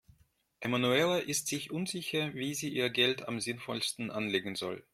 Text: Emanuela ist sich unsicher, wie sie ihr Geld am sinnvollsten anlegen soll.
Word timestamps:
Emanuela 0.61 1.19
ist 1.19 1.45
sich 1.45 1.69
unsicher, 1.69 2.33
wie 2.33 2.55
sie 2.55 2.73
ihr 2.73 2.89
Geld 2.89 3.27
am 3.27 3.39
sinnvollsten 3.39 4.09
anlegen 4.09 4.55
soll. 4.55 4.83